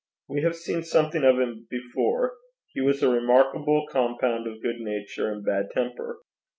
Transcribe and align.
We 0.27 0.41
have 0.41 0.55
seen 0.55 0.81
something 0.81 1.23
of 1.23 1.37
him 1.39 1.67
before: 1.69 2.33
he 2.73 2.81
was 2.81 3.03
a 3.03 3.09
remarkable 3.11 3.85
compound 3.91 4.47
of 4.47 4.59
good 4.63 4.79
nature 4.79 5.31
and 5.31 5.45
bad 5.45 5.69
temper. 5.75 6.21